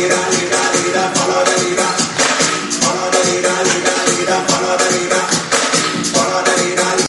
[0.00, 0.29] Yeah.